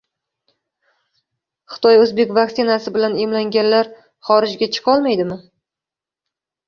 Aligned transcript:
Xitoy-o‘zbek 1.73 2.33
vaksinasi 2.39 2.95
bilan 2.97 3.19
emlanganlar 3.27 3.93
xorijga 4.31 4.71
chiqolmaydimi? 4.79 5.39